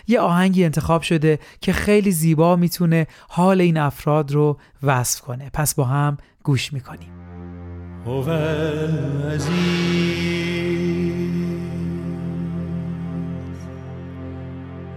[0.08, 5.50] یه آهنگی انتخاب شده که خیلی زیبا می‌تونه حال این افراد رو وصف کنه.
[5.54, 7.10] پس با هم گوش می‌کنیم.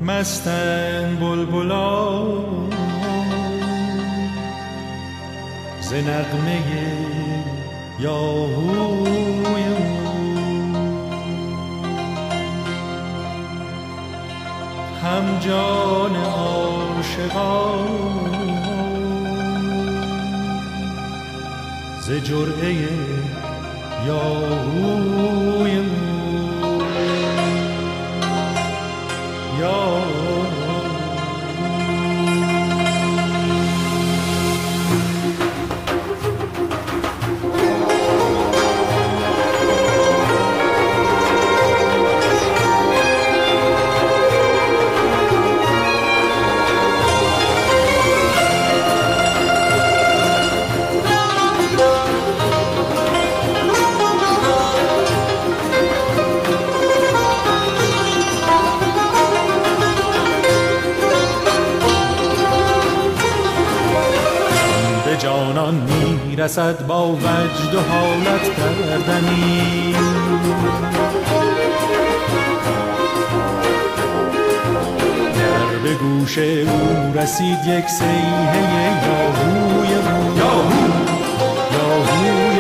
[0.02, 2.24] مستن بلبلا
[5.80, 6.62] ز نغمه
[8.00, 9.03] یاهوی
[15.04, 17.88] هم جان عاشقان.
[22.00, 22.74] ز جرعه
[24.06, 26.03] یاهوی
[66.36, 69.94] رسد با وجد و حالت کردنی.
[75.34, 80.38] در به گوش او رسید یک سیحه یاهوی او.
[80.38, 80.84] یاهو!
[81.72, 82.58] یاهوی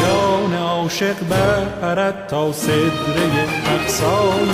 [0.00, 4.50] جان عاشق برپرد تا صدره اقصای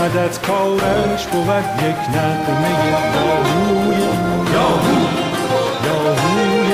[0.00, 4.02] مدد کارش بود یک نقمه یاهوی.
[4.52, 5.00] یاهو
[5.86, 6.70] یاهوی.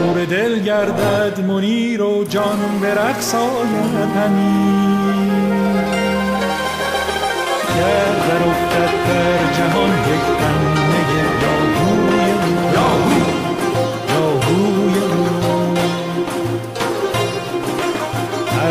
[0.00, 4.68] نور دل گردد منیر و جان به رقص آید همی.
[7.76, 10.87] گر در افتد در جهان یک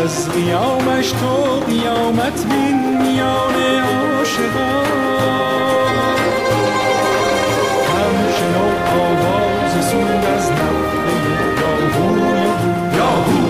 [0.08, 4.86] از قیامش تو قیامت بین میان عاشقان.
[7.88, 8.66] هم شنو
[9.00, 11.14] آواز سود از نفته
[11.60, 12.48] یاهوی
[12.96, 13.42] یاهو.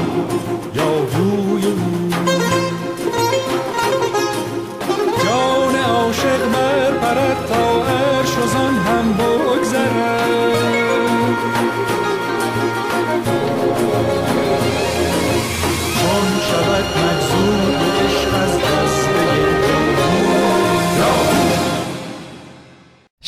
[0.75, 1.62] یاهوی
[5.25, 7.67] جان عاشق بر پرد تا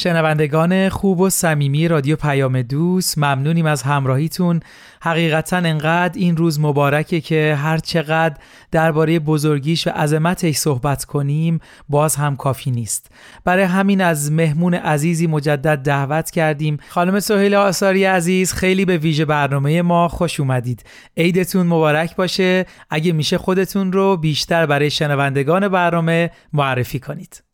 [0.00, 4.60] شنوندگان خوب و صمیمی رادیو پیام دوست ممنونیم از همراهیتون.
[5.02, 8.36] حقیقتا انقدر این روز مبارکه که هر چقدر
[8.70, 13.10] درباره بزرگیش و عظمتش صحبت کنیم باز هم کافی نیست.
[13.44, 16.78] برای همین از مهمون عزیزی مجدد دعوت کردیم.
[16.88, 20.84] خانم سهیل آثاری عزیز خیلی به ویژه برنامه ما خوش اومدید.
[21.16, 22.66] عیدتون مبارک باشه.
[22.90, 27.49] اگه میشه خودتون رو بیشتر برای شنوندگان برنامه معرفی کنید.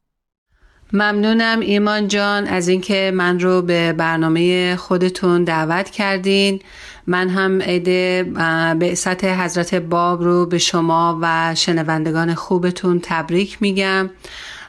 [0.92, 6.60] ممنونم ایمان جان از اینکه من رو به برنامه خودتون دعوت کردین.
[7.06, 7.84] من هم عید
[8.78, 14.10] به سطح حضرت باب رو به شما و شنوندگان خوبتون تبریک میگم.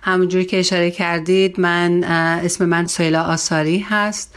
[0.01, 4.35] همونجور که اشاره کردید من اسم من سیلا آثاری هست.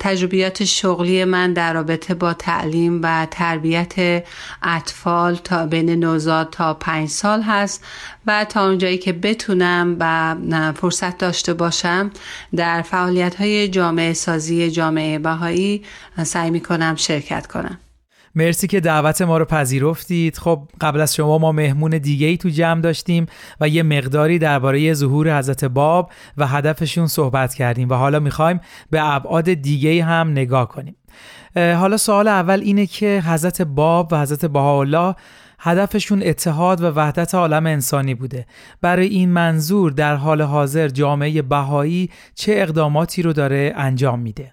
[0.00, 4.24] تجربیات شغلی من در رابطه با تعلیم و تربیت
[4.62, 7.84] اطفال تا بین نوزاد تا پنج سال هست
[8.26, 12.10] و تا اونجایی که بتونم و فرصت داشته باشم
[12.56, 15.84] در فعالیت های جامعه سازی جامعه بهایی
[16.24, 17.78] سعی می کنم شرکت کنم.
[18.34, 20.38] مرسی که دعوت ما رو پذیرفتید.
[20.38, 23.26] خب قبل از شما ما مهمون دیگه ای تو جمع داشتیم
[23.60, 29.14] و یه مقداری درباره ظهور حضرت باب و هدفشون صحبت کردیم و حالا می‌خوایم به
[29.14, 30.96] ابعاد دیگه هم نگاه کنیم.
[31.56, 35.14] حالا سوال اول اینه که حضرت باب و حضرت بهاءالله
[35.58, 38.46] هدفشون اتحاد و وحدت عالم انسانی بوده.
[38.80, 44.52] برای این منظور در حال حاضر جامعه بهایی چه اقداماتی رو داره انجام میده؟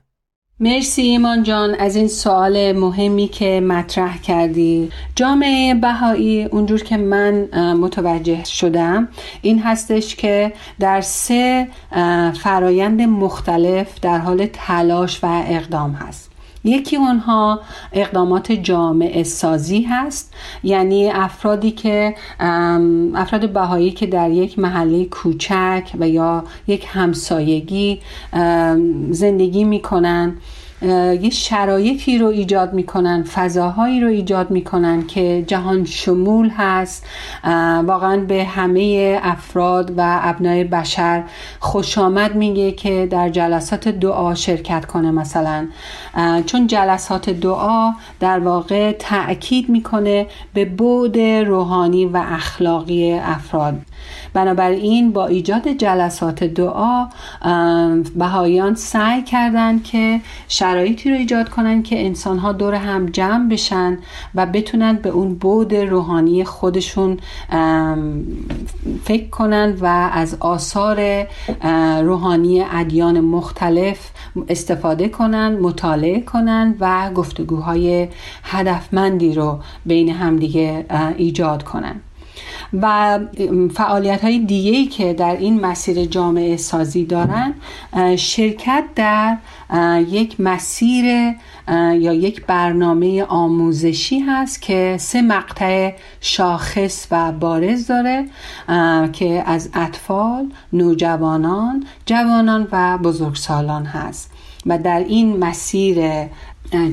[0.59, 4.91] مرسی ایمان جان از این سوال مهمی که مطرح کردی.
[5.15, 7.33] جامعه بهایی اونجور که من
[7.73, 9.07] متوجه شدم
[9.41, 11.67] این هستش که در سه
[12.43, 16.31] فرایند مختلف در حال تلاش و اقدام هست.
[16.63, 17.59] یکی اونها
[17.93, 20.33] اقدامات جامعه سازی هست.
[20.63, 22.15] یعنی افرادی که
[23.15, 28.01] افراد بهایی که در یک محله کوچک و یا یک همسایگی
[29.09, 30.37] زندگی می‌کنن.
[30.81, 37.05] یه شرایطی رو ایجاد می‌کنن فضاهایی رو ایجاد می‌کنن که جهان شمول هست.
[37.83, 41.23] واقعا به همه افراد و ابنای بشر
[41.59, 45.67] خوش آمد میگه که در جلسات دعا شرکت کنه مثلا.
[46.45, 53.81] چون جلسات دعا در واقع تأکید می‌کنه به بود روحانی و اخلاقی افراد.
[54.33, 57.07] بنابراین با ایجاد جلسات دعا
[58.15, 63.97] بهاییان سعی کردند که شرایطی رو ایجاد کنند که انسانها دور هم جمع بشن
[64.35, 67.17] و بتونن به اون بود روحانی خودشون
[69.03, 71.27] فکر کنند و از آثار
[72.01, 74.09] روحانی ادیان مختلف
[74.49, 78.07] استفاده کنند مطالعه کنند و گفتگوهای
[78.43, 80.85] هدفمندی رو بین همدیگه
[81.17, 82.01] ایجاد کنند.
[82.73, 83.19] و
[83.73, 87.53] فعالیت های که در این مسیر جامعه سازی دارن
[88.17, 89.37] شرکت در
[90.09, 91.05] یک مسیر
[91.93, 98.25] یا یک برنامه آموزشی هست که سه مقطع شاخص و بارز داره
[99.13, 104.31] که از اطفال، نوجوانان، جوانان و بزرگسالان هست.
[104.65, 106.27] و در این مسیر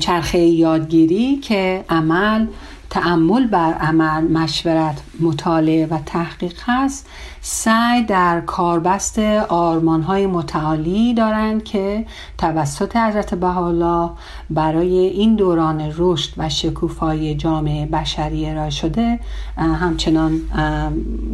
[0.01, 2.47] چرخه یادگیری که عمل
[2.95, 7.09] تعمل بر عمل مشورت مطالعه و تحقیق هست.
[7.41, 9.19] سعی در کاربست
[9.49, 12.07] آرمان های متعالی دارند که
[12.39, 14.11] توسط حضرت بحالا
[14.51, 19.21] برای این دوران رشد و شکوفای جامعه بشری ارائه شده
[19.57, 20.41] همچنان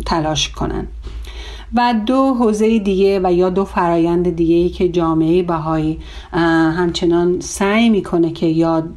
[0.07, 0.89] تلاش کنند.
[1.75, 5.99] و دو حوزه دیگه و یا دو فرایند دیگه ای که جامعه بهایی
[6.33, 8.89] همچنان سعی می‌کنه که یاد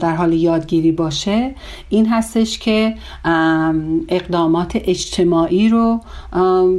[0.00, 1.54] در حال یادگیری باشه
[1.88, 2.94] این هستش که
[4.08, 6.00] اقدامات اجتماعی رو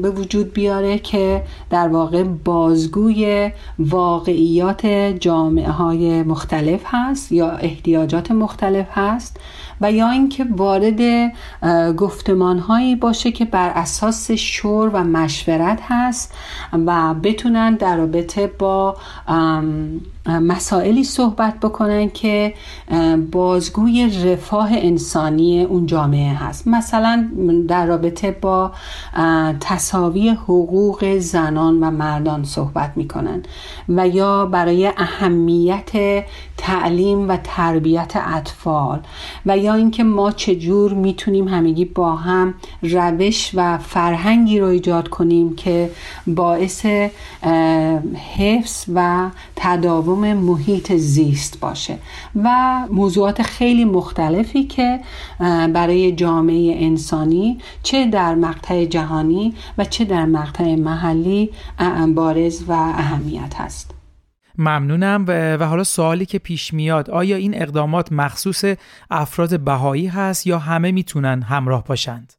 [0.01, 4.85] به وجود بیاره که در واقع بازگوی واقعیات
[5.19, 9.39] جامعه های مختلف هست یا احتیاجات مختلف هست
[9.81, 11.31] و یا اینکه وارد
[11.97, 15.03] گفتمان هایی باشه که بر اساس شور و
[15.35, 16.33] مشورت هست
[16.73, 18.97] و بتونن در رابطه با
[20.27, 22.53] مسائلی صحبت بکنن که
[23.31, 26.67] بازگوی رفاه انسانی اون جامعه هست.
[26.67, 27.29] مثلا
[27.67, 28.71] در رابطه با
[29.59, 33.43] تصاوی حقوق زنان و مردان صحبت می‌کنن
[33.89, 35.91] و یا برای اهمیت
[36.57, 38.99] تعلیم و تربیت اطفال
[39.45, 45.55] و یا اینکه ما چجور می‌تونیم همگی با هم روش و فرهنگی رو ایجاد کنیم
[45.55, 45.91] که
[46.27, 46.85] باعث
[48.35, 51.97] حفظ و تداوم محیط زیست باشه
[52.43, 54.99] و موضوعات خیلی مختلفی که
[55.73, 61.49] برای جامعه انسانی چه در مقطع جهانی و چه در مقطع محلی
[62.15, 63.95] بارز و اهمیت هست
[64.57, 68.63] ممنونم و حالا سوالی که پیش میاد آیا این اقدامات مخصوص
[69.11, 72.33] افراد بهایی هست یا همه می‌تونن همراه باشند؟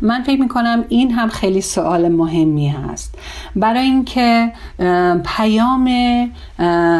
[0.00, 3.18] من فکر می‌کنم این هم خیلی سوال مهمی هست.
[3.56, 4.52] برای اینکه
[5.24, 5.88] پیام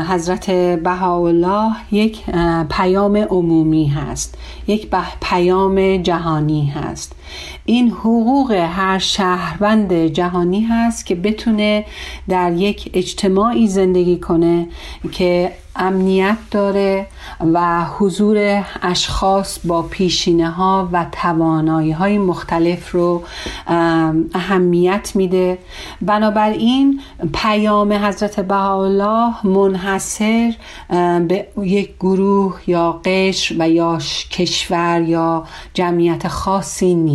[0.09, 0.51] حضرت
[0.83, 2.25] بهاءالله یک
[2.71, 4.39] پیام عمومی هست.
[4.67, 4.89] یک
[5.23, 7.17] پیام جهانی هست.
[7.65, 11.85] این حقوق هر شهروند جهانی هست که بتونه
[12.29, 14.69] در یک اجتماعی زندگی کنه
[15.13, 17.07] که امنیت داره
[17.55, 23.23] و حضور اشخاص با پیشینه ها و توانایی های مختلف رو
[24.35, 25.59] اهمیت میده.
[26.03, 27.01] بنابراین
[27.33, 30.55] پیام حضرت بهاءالله منحصر
[31.29, 33.99] به یک گروه یا قشر و یا
[34.31, 35.45] کشور یا
[35.75, 37.14] جمعیت خاصی نیست.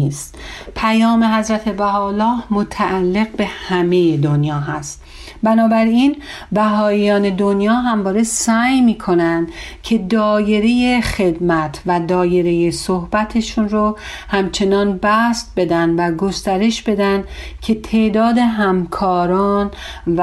[0.75, 5.03] پیام حضرت بهاءالله متعلق به همه دنیا هست.
[5.43, 6.15] بنابراین
[6.51, 9.47] بهاییان دنیا همواره سعی می‌کنن
[9.83, 13.97] که دایره خدمت و دایره صحبتشون رو
[14.29, 17.23] همچنان بست بدن و گسترش بدن
[17.61, 19.71] که تعداد همکاران
[20.07, 20.21] و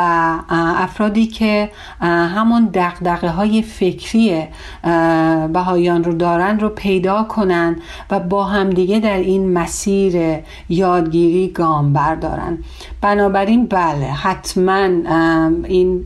[0.50, 1.70] افرادی که
[2.00, 4.44] همون دقدقه های فکری
[5.52, 7.76] بهاییان رو دارن رو پیدا کنن
[8.10, 10.38] و با همدیگه در این مسیر
[10.68, 12.58] یادگیری گام بردارن.
[13.00, 14.85] بنابراین بله حتما
[15.64, 16.04] این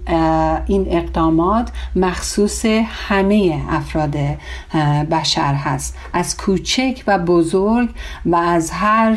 [0.66, 4.16] این اقدامات مخصوص همه افراد
[5.10, 5.98] بشر هست.
[6.12, 7.88] از کوچک و بزرگ
[8.26, 9.16] و از هر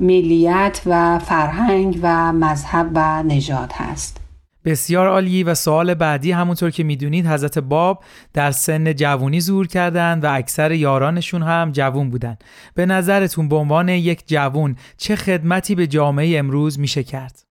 [0.00, 4.18] ملیت و فرهنگ و مذهب و نژاد هست.
[4.64, 10.24] بسیار عالی و سوال بعدی همونطور که می‌دونید حضرت باب در سن جوونی ظهور کردند
[10.24, 12.36] و اکثر یارانشون هم جوون بودن
[12.74, 17.51] به نظرتون به عنوان یک جوون چه خدمتی به جامعه امروز میشه کرد؟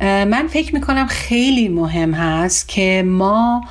[0.00, 3.64] من فکر می‌کنم خیلی مهم هست که ما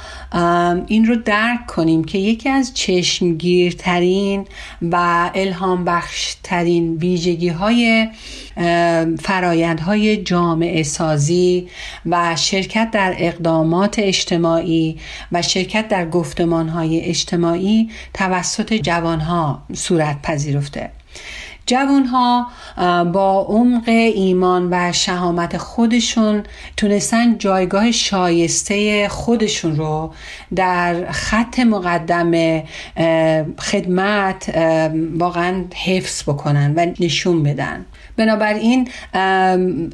[0.88, 4.48] این رو درک کنیم که یکی از چشمگیرترین
[4.82, 8.10] و الهام بخشترین ویژگی های
[9.20, 11.68] فرایندهای جامعه سازی
[12.06, 14.98] و شرکت در اقدامات اجتماعی
[15.32, 20.90] و شرکت در گفتمانهای اجتماعی توسط جوانها صورت پذیرفته.
[21.68, 22.48] جوان ها
[23.04, 26.44] با عمق ایمان و شهامت خودشون
[26.78, 30.14] تونستن جایگاه شایسته خودشون رو
[30.56, 32.64] در خط مقدم
[33.60, 34.58] خدمت
[35.18, 37.86] واقعا حفظ بکنن و نشون بدن.
[38.18, 38.90] بنابراین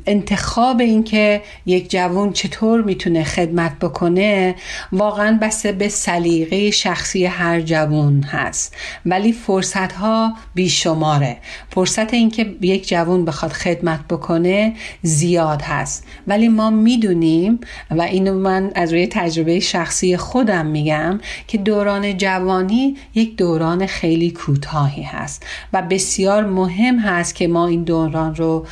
[0.07, 4.55] انتخاب اینکه یک جوان چطور می‌تونه خدمت بکنه
[4.91, 8.75] واقعا بسته به سلیقه شخصی هر جوان هست.
[9.05, 11.37] ولی فرصت ها بیشماره.
[11.69, 16.05] فرصت اینکه یک جوان بخواد خدمت بکنه زیاد هست.
[16.27, 17.59] ولی ما می‌دونیم
[17.91, 24.31] و اینو من از روی تجربه شخصی خودم میگم که دوران جوانی یک دوران خیلی
[24.31, 28.65] کوتاهی هست و بسیار مهم هست که ما این دوران رو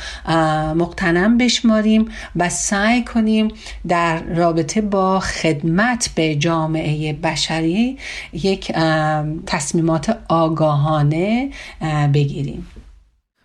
[0.74, 3.48] مقتنم بشماریم و سعی کنیم
[3.88, 7.98] در رابطه با خدمت به جامعه بشری
[8.32, 8.72] یک
[9.46, 11.50] تصمیمات آگاهانه
[12.14, 12.66] بگیریم.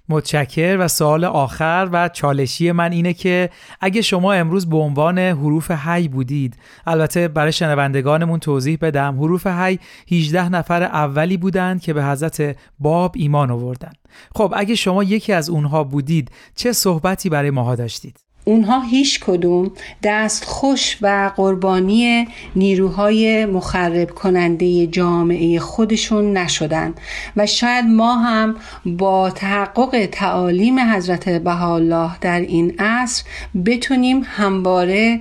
[0.09, 0.77] متشکر.
[0.79, 3.49] و سوال آخر و چالشی من اینه که
[3.81, 9.79] اگه شما امروز به عنوان حروف هی بودید البته برای شنوندگانمون توضیح بدم حروف هی
[10.11, 13.91] 18 نفر اولی بودند که به حضرت باب ایمان آوردن
[14.35, 19.71] خب اگه شما یکی از اونها بودید چه صحبتی برای ماها داشتید؟ اونها هیچ کدوم
[20.03, 26.93] دست خوش و قربانی نیروهای مخرب کننده جامعه خودشون نشدن.
[27.37, 33.23] و شاید ما هم با تحقق تعالیم حضرت بهاءالله در این عصر
[33.65, 35.19] بتونیم همواره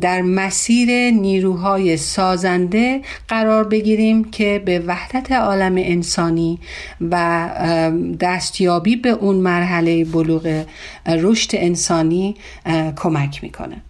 [0.00, 6.58] در مسیر نیروهای سازنده قرار بگیریم که به وحدت عالم انسانی
[7.10, 7.48] و
[8.20, 10.64] دستیابی به اون مرحله بلوغ
[11.06, 12.36] رشد انسانی
[12.96, 13.82] کمک می‌کنه.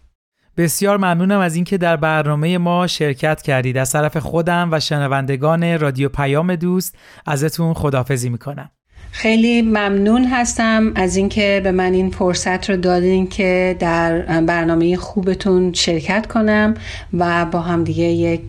[0.57, 3.79] بسیار ممنونم از اینکه در برنامه ما شرکت کردید.
[3.79, 6.95] از طرف خودم و شنوندگان رادیو پیام دوست
[7.27, 8.71] ازتون خدافزی می‌کنم.
[9.11, 15.73] خیلی ممنون هستم از اینکه به من این فرصت رو دادین که در برنامه خوبتون
[15.73, 16.75] شرکت کنم
[17.19, 18.41] و با هم دیگه یک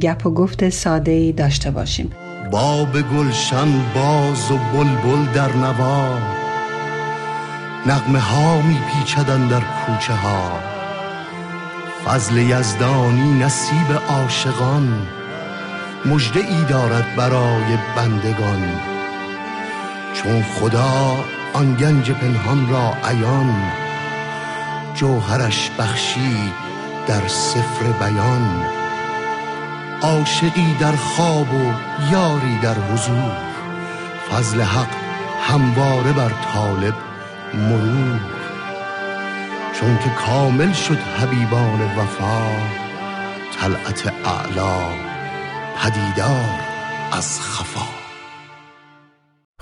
[0.00, 2.12] گپ و گفت ساده ای داشته باشیم.
[2.50, 6.18] باب گلشن باز و بلبل در نوا.
[7.86, 10.60] نغمه ها می پیچدن در کوچه ها.
[12.06, 15.06] فضل یزدانی نصیب عاشقان
[16.06, 18.80] مجده ای دارد برای بندگان.
[20.14, 23.72] چون خدا آن گنج پنهان را عیان
[24.94, 26.52] جوهرش بخشید
[27.06, 28.64] در سفر بیان.
[30.02, 31.72] عاشقی در خواب و
[32.12, 33.32] یاری در حضور
[34.30, 34.94] فضل حق
[35.48, 37.11] همواره بر طالب
[37.54, 38.20] مرور.
[39.80, 42.42] چون که کامل شد حبیبان وفا
[43.60, 44.78] طلعت اعلا
[45.76, 46.60] پدیدار
[47.12, 48.01] از خفا.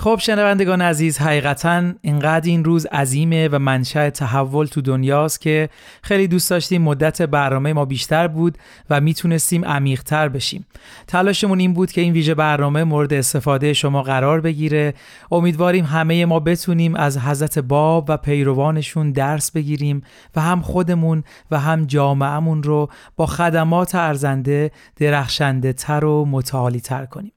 [0.00, 5.68] خب شنوندگان عزیز حقیقتا اینقدر این روز عظیمه و منشأ تحول تو دنیاست که
[6.02, 8.58] خیلی دوست داشتیم مدت برنامه ما بیشتر بود
[8.90, 10.66] و می‌تونستیم عمیقتر بشیم.
[11.06, 14.94] تلاشمون این بود که این ویژه برنامه مورد استفاده شما قرار بگیره.
[15.30, 20.02] امیدواریم همه ما بتونیم از حضرت باب و پیروانشون درس بگیریم
[20.36, 27.06] و هم خودمون و هم جامعهمون رو با خدمات ارزنده درخشنده تر و متعالی تر
[27.06, 27.32] کنیم.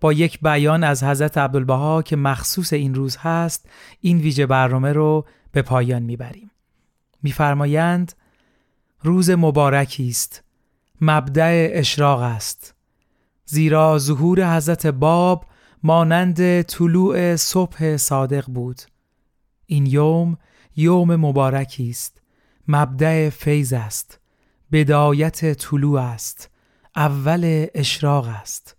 [0.00, 3.68] با یک بیان از حضرت عبدالبها که مخصوص این روز هست
[4.00, 6.50] این ویژه برنامه رو به پایان می‌بریم.
[7.22, 8.12] میفرمایند
[9.02, 10.42] روز مبارکی است.
[11.00, 12.74] مبدع اشراق است.
[13.44, 15.44] زیرا ظهور حضرت باب
[15.82, 18.82] مانند طلوع صبح صادق بود.
[19.66, 20.38] این یوم
[20.76, 22.22] یوم مبارکی است.
[22.68, 24.20] مبدع فیض است.
[24.72, 26.50] بدایت طلوع است.
[26.96, 28.76] اول اشراق است.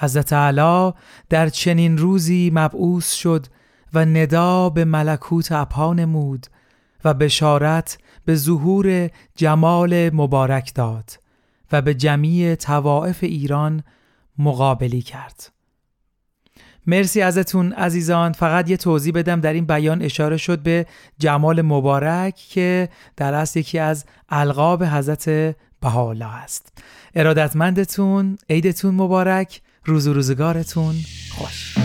[0.00, 0.94] حضرت علا
[1.28, 3.46] در چنین روزی مبعوث شد
[3.94, 6.46] و ندا به ملکوت اپا نمود
[7.04, 11.10] و بشارت به ظهور جمال مبارک داد
[11.72, 13.82] و به جمیع توائف ایران
[14.38, 15.52] مقابلی کرد.
[16.86, 18.32] مرسی ازتون عزیزان.
[18.32, 19.40] فقط یه توضیح بدم.
[19.40, 20.86] در این بیان اشاره شد به
[21.18, 26.72] جمال مبارک که در اصل یکی از القاب حضرت بهاءالله است.
[27.14, 29.60] ارادتمندتون عیدتون مبارک.
[29.84, 30.94] روز و روزگارتون
[31.30, 31.76] خوش.